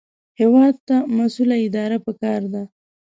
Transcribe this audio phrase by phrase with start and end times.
[0.39, 2.63] هېواد ته مسؤله اداره پکار ده